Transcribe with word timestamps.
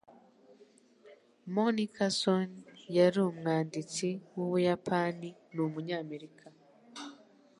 Monica 1.55 2.05
Sone 2.19 2.57
yari 2.97 3.17
umwanditsi 3.29 4.07
w’Ubuyapani 4.35 5.29
n’umunyamerika. 5.53 6.45